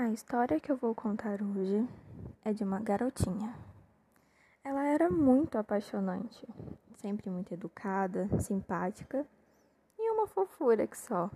A 0.00 0.10
história 0.10 0.60
que 0.60 0.70
eu 0.70 0.76
vou 0.76 0.94
contar 0.94 1.42
hoje 1.42 1.84
é 2.44 2.52
de 2.52 2.62
uma 2.62 2.78
garotinha. 2.78 3.52
Ela 4.62 4.84
era 4.84 5.10
muito 5.10 5.58
apaixonante, 5.58 6.46
sempre 6.98 7.28
muito 7.28 7.52
educada, 7.52 8.28
simpática 8.38 9.26
e 9.98 10.08
uma 10.12 10.28
fofura 10.28 10.86
que 10.86 10.96
só. 10.96 11.28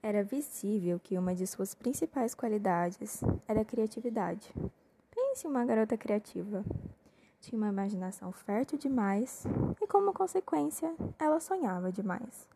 Era 0.00 0.22
visível 0.22 1.00
que 1.00 1.18
uma 1.18 1.34
de 1.34 1.44
suas 1.44 1.74
principais 1.74 2.36
qualidades 2.36 3.20
era 3.48 3.62
a 3.62 3.64
criatividade. 3.64 4.54
Pense 5.10 5.44
em 5.44 5.50
uma 5.50 5.64
garota 5.64 5.96
criativa. 5.96 6.64
Tinha 7.40 7.58
uma 7.58 7.70
imaginação 7.70 8.30
fértil 8.30 8.78
demais 8.78 9.44
e, 9.82 9.88
como 9.88 10.12
consequência, 10.12 10.94
ela 11.18 11.40
sonhava 11.40 11.90
demais. 11.90 12.48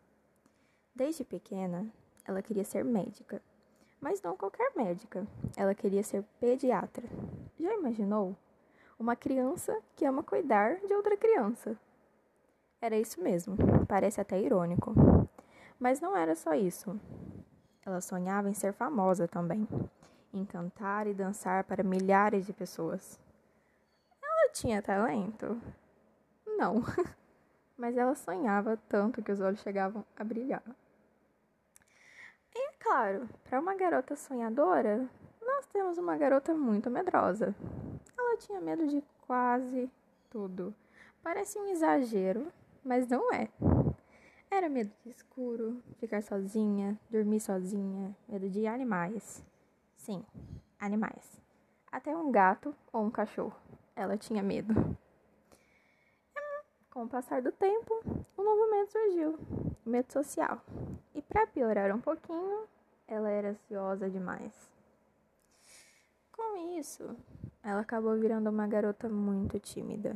Desde 0.95 1.25
pequena, 1.25 1.85
ela 2.23 2.41
queria 2.41 2.63
ser 2.63 2.85
médica 2.85 3.41
mas 4.01 4.21
não 4.21 4.35
qualquer 4.35 4.71
médica. 4.75 5.25
Ela 5.55 5.75
queria 5.75 6.01
ser 6.01 6.23
pediatra. 6.39 7.07
Já 7.59 7.73
imaginou? 7.75 8.35
Uma 8.99 9.15
criança 9.15 9.79
que 9.95 10.05
ama 10.05 10.23
cuidar 10.23 10.77
de 10.77 10.93
outra 10.93 11.15
criança. 11.15 11.77
Era 12.81 12.97
isso 12.97 13.21
mesmo, 13.21 13.55
parece 13.87 14.19
até 14.19 14.39
irônico. 14.41 14.93
Mas 15.79 16.01
não 16.01 16.17
era 16.17 16.35
só 16.35 16.53
isso. 16.53 16.99
Ela 17.85 18.01
sonhava 18.01 18.49
em 18.49 18.53
ser 18.53 18.73
famosa 18.73 19.27
também, 19.27 19.67
em 20.33 20.45
cantar 20.45 21.07
e 21.07 21.13
dançar 21.13 21.63
para 21.63 21.83
milhares 21.83 22.45
de 22.45 22.53
pessoas. 22.53 23.19
Ela 24.21 24.51
tinha 24.51 24.81
talento? 24.81 25.61
Não. 26.45 26.83
Mas 27.77 27.97
ela 27.97 28.13
sonhava 28.13 28.77
tanto 28.87 29.23
que 29.23 29.31
os 29.31 29.41
olhos 29.41 29.61
chegavam 29.61 30.05
a 30.15 30.23
brilhar. 30.23 30.63
E 32.53 32.73
claro, 32.79 33.29
para 33.43 33.59
uma 33.59 33.75
garota 33.75 34.15
sonhadora, 34.15 35.09
nós 35.41 35.65
temos 35.67 35.97
uma 35.97 36.17
garota 36.17 36.53
muito 36.53 36.89
medrosa. 36.89 37.55
Ela 38.17 38.37
tinha 38.37 38.59
medo 38.59 38.87
de 38.87 39.03
quase 39.25 39.89
tudo. 40.29 40.73
Parece 41.23 41.57
um 41.59 41.67
exagero, 41.67 42.51
mas 42.83 43.07
não 43.07 43.31
é. 43.33 43.49
Era 44.49 44.67
medo 44.67 44.91
de 45.03 45.09
escuro, 45.09 45.81
ficar 45.97 46.21
sozinha, 46.21 46.99
dormir 47.09 47.39
sozinha, 47.39 48.15
medo 48.27 48.49
de 48.49 48.67
animais. 48.67 49.43
Sim, 49.95 50.25
animais. 50.79 51.41
Até 51.91 52.15
um 52.15 52.31
gato 52.31 52.75
ou 52.91 53.05
um 53.05 53.11
cachorro. 53.11 53.55
Ela 53.95 54.17
tinha 54.17 54.43
medo. 54.43 54.73
Com 56.91 57.03
o 57.03 57.07
passar 57.07 57.41
do 57.41 57.53
tempo, 57.53 58.03
um 58.37 58.43
novo 58.43 58.69
medo 58.69 58.91
surgiu: 58.91 59.39
o 59.85 59.89
medo 59.89 60.11
social. 60.11 60.61
E 61.15 61.21
para 61.21 61.47
piorar 61.47 61.95
um 61.95 62.01
pouquinho, 62.01 62.67
ela 63.07 63.29
era 63.29 63.51
ansiosa 63.51 64.09
demais. 64.09 64.53
Com 66.33 66.77
isso, 66.77 67.15
ela 67.63 67.79
acabou 67.79 68.19
virando 68.19 68.49
uma 68.49 68.67
garota 68.67 69.07
muito 69.07 69.57
tímida, 69.57 70.13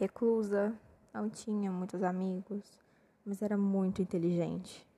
reclusa, 0.00 0.72
não 1.12 1.28
tinha 1.28 1.70
muitos 1.70 2.02
amigos, 2.02 2.80
mas 3.22 3.42
era 3.42 3.58
muito 3.58 4.00
inteligente. 4.00 4.88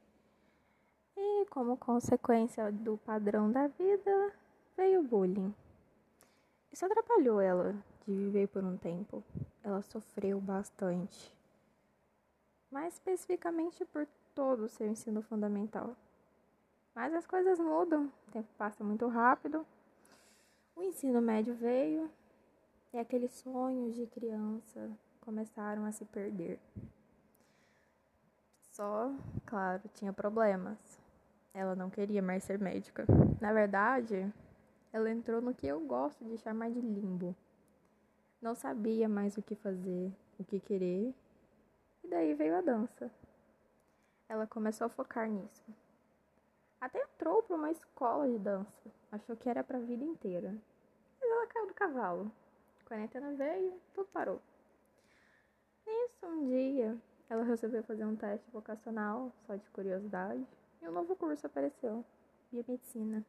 E 1.16 1.44
como 1.46 1.76
consequência 1.76 2.70
do 2.70 2.98
padrão 2.98 3.50
da 3.50 3.66
vida, 3.66 4.32
veio 4.76 5.00
o 5.00 5.02
bullying. 5.02 5.52
Isso 6.70 6.86
atrapalhou 6.86 7.40
ela 7.40 7.74
de 8.06 8.14
viver 8.14 8.48
por 8.48 8.62
um 8.62 8.76
tempo. 8.76 9.22
Ela 9.62 9.82
sofreu 9.82 10.40
bastante. 10.40 11.34
Mais 12.70 12.94
especificamente 12.94 13.84
por 13.86 14.06
todo 14.34 14.64
o 14.64 14.68
seu 14.68 14.86
ensino 14.86 15.22
fundamental. 15.22 15.96
Mas 16.94 17.12
as 17.12 17.26
coisas 17.26 17.58
mudam, 17.58 18.10
o 18.28 18.30
tempo 18.30 18.48
passa 18.56 18.84
muito 18.84 19.06
rápido. 19.08 19.66
O 20.74 20.82
ensino 20.82 21.20
médio 21.20 21.54
veio 21.54 22.10
e 22.92 22.98
aqueles 22.98 23.32
sonhos 23.32 23.94
de 23.94 24.06
criança 24.06 24.90
começaram 25.20 25.84
a 25.84 25.92
se 25.92 26.04
perder. 26.04 26.58
Só, 28.72 29.10
claro, 29.46 29.82
tinha 29.94 30.12
problemas. 30.12 30.78
Ela 31.52 31.74
não 31.74 31.88
queria 31.88 32.20
mais 32.22 32.44
ser 32.44 32.58
médica. 32.58 33.06
Na 33.40 33.52
verdade, 33.52 34.30
ela 34.92 35.10
entrou 35.10 35.40
no 35.40 35.54
que 35.54 35.66
eu 35.66 35.80
gosto 35.80 36.24
de 36.24 36.36
chamar 36.38 36.70
de 36.70 36.80
limbo. 36.80 37.34
Não 38.46 38.54
sabia 38.54 39.08
mais 39.08 39.36
o 39.36 39.42
que 39.42 39.56
fazer, 39.56 40.12
o 40.38 40.44
que 40.44 40.60
querer, 40.60 41.12
e 42.04 42.06
daí 42.06 42.32
veio 42.32 42.54
a 42.54 42.60
dança. 42.60 43.10
Ela 44.28 44.46
começou 44.46 44.84
a 44.84 44.88
focar 44.88 45.28
nisso. 45.28 45.64
Até 46.80 47.02
entrou 47.02 47.42
para 47.42 47.56
uma 47.56 47.72
escola 47.72 48.28
de 48.28 48.38
dança, 48.38 48.88
achou 49.10 49.36
que 49.36 49.48
era 49.48 49.64
para 49.64 49.78
a 49.78 49.80
vida 49.80 50.04
inteira. 50.04 50.54
Mas 51.20 51.28
ela 51.28 51.46
caiu 51.48 51.66
do 51.66 51.74
cavalo. 51.74 52.30
Quarentena 52.84 53.32
veio, 53.32 53.80
tudo 53.92 54.06
parou. 54.12 54.40
Nisso, 55.84 56.26
um 56.26 56.46
dia, 56.46 56.96
ela 57.28 57.42
resolveu 57.42 57.82
fazer 57.82 58.04
um 58.04 58.14
teste 58.14 58.48
vocacional, 58.52 59.32
só 59.44 59.56
de 59.56 59.68
curiosidade, 59.70 60.46
e 60.80 60.88
um 60.88 60.92
novo 60.92 61.16
curso 61.16 61.48
apareceu: 61.48 62.04
biomedicina. 62.52 63.26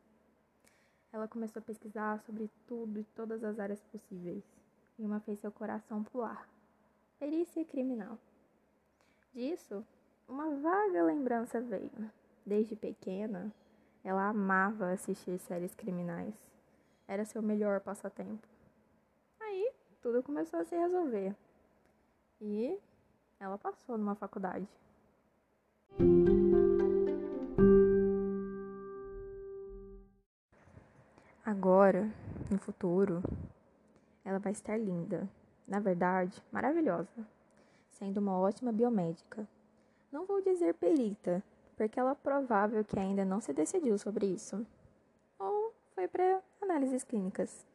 Ela 1.12 1.28
começou 1.28 1.60
a 1.60 1.66
pesquisar 1.66 2.20
sobre 2.20 2.52
tudo 2.68 3.00
e 3.00 3.04
todas 3.16 3.44
as 3.44 3.58
áreas 3.58 3.82
possíveis 3.86 4.44
e 4.98 5.06
uma 5.06 5.20
fez 5.20 5.40
seu 5.40 5.52
coração 5.52 6.04
pular. 6.04 6.48
Perícia 7.20 7.64
criminal. 7.66 8.18
Disso, 9.34 9.86
uma 10.28 10.50
vaga 10.56 11.04
lembrança 11.04 11.62
veio. 11.62 12.12
Desde 12.46 12.76
pequena, 12.76 13.52
ela 14.04 14.30
amava 14.30 14.92
assistir 14.92 15.38
séries 15.40 15.76
criminais. 15.76 16.34
Era 17.08 17.26
seu 17.26 17.42
melhor 17.42 17.80
passatempo. 17.82 18.48
Aí, 19.40 19.72
tudo 20.02 20.24
começou 20.24 20.60
a 20.60 20.66
se 20.66 20.76
resolver. 20.76 21.36
E 22.42 22.80
ela 23.40 23.58
passou 23.58 23.98
numa 23.98 24.16
faculdade. 24.16 24.68
Agora, 31.46 32.12
no 32.52 32.58
futuro, 32.60 33.24
ela 34.28 34.40
vai 34.40 34.52
estar 34.52 34.76
linda, 34.76 35.26
na 35.66 35.80
verdade, 35.80 36.44
maravilhosa, 36.52 37.26
sendo 37.92 38.18
uma 38.18 38.38
ótima 38.38 38.74
biomédica. 38.74 39.48
Não 40.12 40.26
vou 40.26 40.42
dizer 40.42 40.74
perita, 40.74 41.42
porque 41.78 41.98
ela 41.98 42.12
é 42.12 42.16
provável 42.16 42.84
que 42.84 43.00
ainda 43.00 43.24
não 43.24 43.40
se 43.40 43.54
decidiu 43.54 43.98
sobre 43.98 44.26
isso. 44.26 44.68
Ou 45.40 45.74
foi 45.96 46.10
para 46.10 46.42
análises 46.62 47.06
clínicas. 47.06 47.66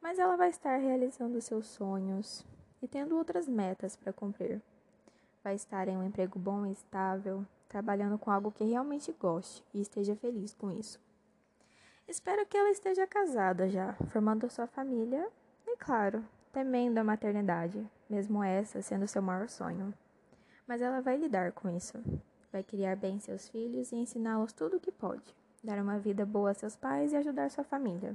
Mas 0.00 0.20
ela 0.20 0.36
vai 0.36 0.50
estar 0.50 0.76
realizando 0.76 1.40
seus 1.40 1.66
sonhos 1.66 2.46
e 2.80 2.86
tendo 2.86 3.16
outras 3.16 3.48
metas 3.48 3.96
para 3.96 4.12
cumprir. 4.12 4.62
Vai 5.42 5.56
estar 5.56 5.88
em 5.88 5.96
um 5.96 6.04
emprego 6.04 6.38
bom 6.38 6.64
e 6.64 6.70
estável, 6.70 7.44
trabalhando 7.68 8.16
com 8.18 8.30
algo 8.30 8.52
que 8.52 8.62
realmente 8.62 9.10
goste 9.10 9.64
e 9.74 9.80
esteja 9.80 10.14
feliz 10.14 10.54
com 10.54 10.70
isso. 10.70 11.00
Espero 12.06 12.46
que 12.46 12.56
ela 12.56 12.70
esteja 12.70 13.04
casada 13.04 13.68
já, 13.68 13.94
formando 14.10 14.48
sua 14.48 14.68
família 14.68 15.28
e, 15.72 15.76
claro, 15.78 16.22
temendo 16.52 16.98
a 16.98 17.04
maternidade, 17.04 17.82
mesmo 18.08 18.44
essa 18.44 18.82
sendo 18.82 19.08
seu 19.08 19.22
maior 19.22 19.48
sonho. 19.48 19.92
Mas 20.66 20.82
ela 20.82 21.00
vai 21.00 21.16
lidar 21.16 21.52
com 21.52 21.70
isso. 21.70 21.98
Vai 22.52 22.62
criar 22.62 22.94
bem 22.94 23.18
seus 23.18 23.48
filhos 23.48 23.90
e 23.90 23.96
ensiná-los 23.96 24.52
tudo 24.52 24.76
o 24.76 24.80
que 24.80 24.92
pode, 24.92 25.34
dar 25.64 25.78
uma 25.78 25.98
vida 25.98 26.26
boa 26.26 26.50
a 26.50 26.54
seus 26.54 26.76
pais 26.76 27.12
e 27.12 27.16
ajudar 27.16 27.50
sua 27.50 27.64
família. 27.64 28.14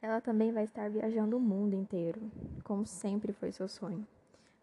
Ela 0.00 0.22
também 0.22 0.52
vai 0.52 0.64
estar 0.64 0.88
viajando 0.88 1.36
o 1.36 1.40
mundo 1.40 1.74
inteiro, 1.74 2.20
como 2.62 2.86
sempre 2.86 3.32
foi 3.34 3.52
seu 3.52 3.68
sonho. 3.68 4.06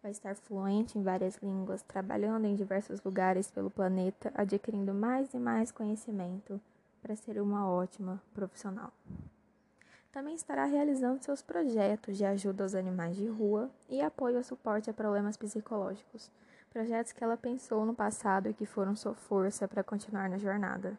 Vai 0.02 0.10
estar 0.10 0.34
fluente 0.34 0.98
em 0.98 1.02
várias 1.04 1.36
línguas, 1.36 1.82
trabalhando 1.82 2.46
em 2.46 2.56
diversos 2.56 3.00
lugares 3.04 3.48
pelo 3.48 3.70
planeta, 3.70 4.32
adquirindo 4.34 4.92
mais 4.92 5.32
e 5.34 5.38
mais 5.38 5.70
conhecimento 5.70 6.60
para 7.00 7.14
ser 7.14 7.40
uma 7.40 7.70
ótima 7.70 8.20
profissional 8.34 8.92
também 10.12 10.34
estará 10.34 10.66
realizando 10.66 11.24
seus 11.24 11.40
projetos 11.40 12.18
de 12.18 12.24
ajuda 12.24 12.64
aos 12.64 12.74
animais 12.74 13.16
de 13.16 13.26
rua 13.26 13.70
e 13.88 14.02
apoio 14.02 14.36
ao 14.36 14.42
suporte 14.42 14.90
a 14.90 14.92
problemas 14.92 15.38
psicológicos, 15.38 16.30
projetos 16.70 17.12
que 17.12 17.24
ela 17.24 17.36
pensou 17.36 17.86
no 17.86 17.94
passado 17.94 18.48
e 18.48 18.54
que 18.54 18.66
foram 18.66 18.94
sua 18.94 19.14
força 19.14 19.66
para 19.66 19.82
continuar 19.82 20.28
na 20.28 20.36
jornada. 20.36 20.98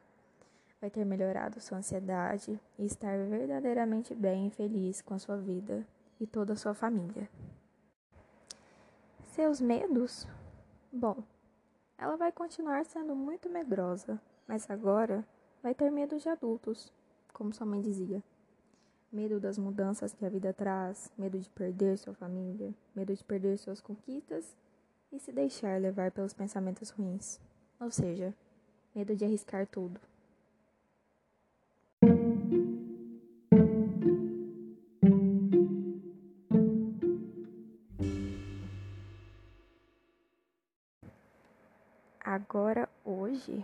Vai 0.81 0.89
ter 0.89 1.05
melhorado 1.05 1.61
sua 1.61 1.77
ansiedade 1.77 2.59
e 2.77 2.85
estar 2.85 3.15
verdadeiramente 3.27 4.15
bem 4.15 4.47
e 4.47 4.51
feliz 4.51 4.99
com 4.99 5.13
a 5.13 5.19
sua 5.19 5.37
vida 5.37 5.85
e 6.19 6.25
toda 6.25 6.53
a 6.53 6.57
sua 6.57 6.73
família. 6.73 7.29
Seus 9.27 9.61
medos? 9.61 10.27
Bom, 10.91 11.23
ela 11.99 12.17
vai 12.17 12.31
continuar 12.31 12.83
sendo 12.85 13.15
muito 13.15 13.47
medrosa, 13.47 14.19
mas 14.47 14.69
agora 14.69 15.23
vai 15.61 15.73
ter 15.73 15.91
medo 15.91 16.17
de 16.17 16.27
adultos, 16.27 16.91
como 17.31 17.53
sua 17.53 17.65
mãe 17.65 17.81
dizia 17.81 18.21
medo 19.13 19.39
das 19.39 19.59
mudanças 19.59 20.11
que 20.11 20.25
a 20.25 20.29
vida 20.29 20.51
traz, 20.51 21.11
medo 21.15 21.37
de 21.39 21.47
perder 21.51 21.97
sua 21.99 22.15
família, 22.15 22.73
medo 22.95 23.13
de 23.15 23.23
perder 23.23 23.59
suas 23.59 23.79
conquistas 23.79 24.57
e 25.11 25.19
se 25.19 25.31
deixar 25.31 25.79
levar 25.79 26.09
pelos 26.11 26.33
pensamentos 26.33 26.89
ruins. 26.89 27.39
Ou 27.79 27.91
seja, 27.91 28.33
medo 28.95 29.15
de 29.15 29.23
arriscar 29.23 29.67
tudo. 29.67 30.01
Agora, 42.19 42.89
hoje, 43.05 43.63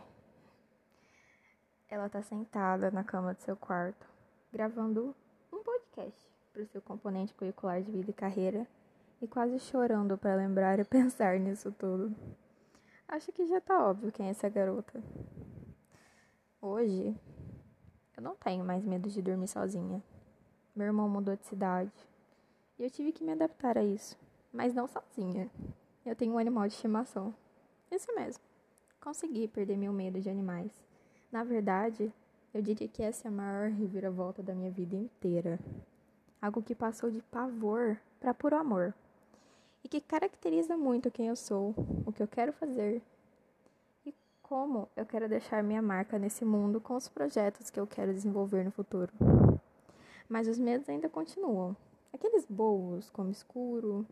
ela 1.89 2.05
está 2.05 2.21
sentada 2.21 2.91
na 2.91 3.03
cama 3.03 3.33
do 3.33 3.41
seu 3.41 3.55
quarto, 3.57 4.05
gravando 4.53 5.15
para 6.51 6.61
o 6.61 6.67
seu 6.67 6.81
componente 6.81 7.33
curricular 7.33 7.81
de 7.81 7.91
vida 7.91 8.11
e 8.11 8.13
carreira 8.13 8.67
e 9.21 9.27
quase 9.27 9.59
chorando 9.59 10.17
para 10.17 10.35
lembrar 10.35 10.79
e 10.79 10.83
pensar 10.85 11.39
nisso 11.39 11.71
tudo. 11.71 12.15
Acho 13.07 13.31
que 13.31 13.47
já 13.47 13.59
tá 13.59 13.87
óbvio 13.87 14.11
quem 14.11 14.27
é 14.27 14.29
essa 14.29 14.49
garota. 14.49 15.01
Hoje, 16.61 17.15
eu 18.15 18.21
não 18.21 18.35
tenho 18.35 18.63
mais 18.65 18.83
medo 18.83 19.09
de 19.09 19.21
dormir 19.21 19.47
sozinha. 19.47 20.03
Meu 20.75 20.87
irmão 20.87 21.09
mudou 21.09 21.35
de 21.35 21.45
cidade 21.45 21.91
e 22.77 22.83
eu 22.83 22.89
tive 22.89 23.11
que 23.11 23.23
me 23.23 23.31
adaptar 23.31 23.77
a 23.77 23.83
isso, 23.83 24.17
mas 24.51 24.73
não 24.73 24.87
sozinha. 24.87 25.49
Eu 26.05 26.15
tenho 26.15 26.33
um 26.33 26.37
animal 26.37 26.67
de 26.67 26.73
estimação. 26.73 27.33
Isso 27.91 28.13
mesmo. 28.15 28.43
Consegui 29.01 29.47
perder 29.47 29.77
meu 29.77 29.93
medo 29.93 30.19
de 30.19 30.29
animais. 30.29 30.71
Na 31.31 31.43
verdade, 31.43 32.11
eu 32.53 32.61
diria 32.61 32.87
que 32.87 33.03
essa 33.03 33.27
é 33.27 33.29
a 33.29 33.31
maior 33.31 33.69
reviravolta 33.69 34.41
da 34.41 34.53
minha 34.53 34.71
vida 34.71 34.95
inteira. 34.95 35.59
Algo 36.41 36.61
que 36.61 36.73
passou 36.73 37.11
de 37.11 37.21
pavor 37.23 37.97
para 38.19 38.33
puro 38.33 38.55
amor 38.55 38.93
e 39.83 39.89
que 39.89 40.01
caracteriza 40.01 40.77
muito 40.77 41.11
quem 41.11 41.27
eu 41.27 41.35
sou, 41.35 41.73
o 42.05 42.11
que 42.11 42.21
eu 42.21 42.27
quero 42.27 42.53
fazer 42.53 43.01
e 44.05 44.13
como 44.41 44.87
eu 44.95 45.05
quero 45.05 45.27
deixar 45.27 45.63
minha 45.63 45.81
marca 45.81 46.17
nesse 46.17 46.45
mundo 46.45 46.79
com 46.79 46.95
os 46.95 47.07
projetos 47.07 47.69
que 47.69 47.79
eu 47.79 47.87
quero 47.87 48.13
desenvolver 48.13 48.63
no 48.63 48.71
futuro. 48.71 49.11
Mas 50.27 50.47
os 50.47 50.59
medos 50.59 50.87
ainda 50.87 51.09
continuam. 51.09 51.75
Aqueles 52.13 52.45
boos, 52.45 53.09
como 53.09 53.31
escuro, 53.31 54.05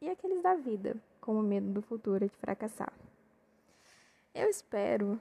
e 0.00 0.08
aqueles 0.08 0.42
da 0.42 0.54
vida, 0.54 0.96
como 1.20 1.40
o 1.40 1.42
medo 1.42 1.70
do 1.70 1.82
futuro 1.82 2.24
de 2.24 2.36
fracassar. 2.36 2.92
Eu 4.34 4.48
espero 4.48 5.18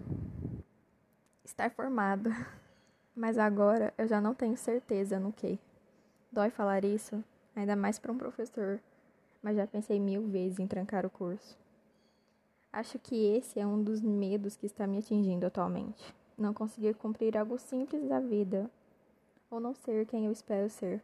estar 1.44 1.72
formada, 1.72 2.30
mas 3.16 3.38
agora 3.38 3.94
eu 3.98 4.08
já 4.08 4.20
não 4.20 4.34
tenho 4.34 4.58
certeza 4.58 5.20
no 5.20 5.32
que. 5.32 5.60
Dói 6.36 6.52
falar 6.52 6.86
isso, 6.86 7.24
ainda 7.56 7.76
mais 7.76 7.98
para 7.98 8.12
um 8.12 8.18
professor 8.18 8.80
mas 9.46 9.58
já 9.58 9.68
pensei 9.68 10.00
mil 10.00 10.28
vezes 10.28 10.58
em 10.58 10.66
trancar 10.66 11.06
o 11.06 11.10
curso. 11.10 11.56
Acho 12.74 12.98
que 12.98 13.16
esse 13.38 13.60
é 13.60 13.68
um 13.68 13.84
dos 13.84 14.02
medos 14.02 14.58
que 14.58 14.66
está 14.66 14.88
me 14.88 14.98
atingindo 14.98 15.46
atualmente. 15.46 16.04
Não 16.36 16.52
conseguir 16.52 16.96
cumprir 16.96 17.38
algo 17.38 17.60
simples 17.60 18.10
da 18.10 18.20
vida, 18.20 18.68
ou 19.52 19.60
não 19.60 19.76
ser 19.76 20.08
quem 20.08 20.26
eu 20.26 20.32
espero 20.32 20.68
ser. 20.68 21.00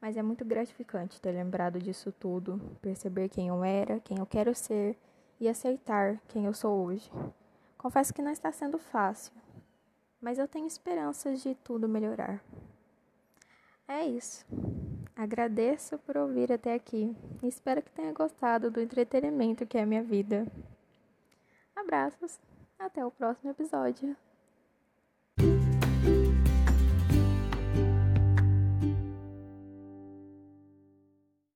Mas 0.00 0.16
é 0.16 0.22
muito 0.22 0.46
gratificante 0.46 1.20
ter 1.20 1.32
lembrado 1.32 1.78
disso 1.78 2.10
tudo, 2.10 2.58
perceber 2.80 3.28
quem 3.28 3.48
eu 3.48 3.62
era, 3.62 4.00
quem 4.00 4.18
eu 4.18 4.24
quero 4.24 4.54
ser 4.54 4.96
e 5.38 5.46
aceitar 5.46 6.18
quem 6.28 6.46
eu 6.46 6.54
sou 6.54 6.86
hoje. 6.86 7.12
Confesso 7.76 8.14
que 8.14 8.22
não 8.22 8.32
está 8.32 8.50
sendo 8.50 8.78
fácil, 8.78 9.34
mas 10.22 10.38
eu 10.38 10.48
tenho 10.48 10.66
esperanças 10.66 11.42
de 11.42 11.54
tudo 11.56 11.86
melhorar. 11.86 12.42
É 13.88 14.06
isso. 14.06 14.44
Agradeço 15.14 15.98
por 15.98 16.16
ouvir 16.16 16.52
até 16.52 16.74
aqui 16.74 17.14
espero 17.42 17.82
que 17.82 17.90
tenha 17.90 18.12
gostado 18.12 18.70
do 18.70 18.80
entretenimento 18.80 19.66
que 19.66 19.78
é 19.78 19.84
minha 19.84 20.02
vida. 20.02 20.46
Abraços, 21.76 22.38
até 22.78 23.04
o 23.04 23.10
próximo 23.10 23.50
episódio. 23.50 24.16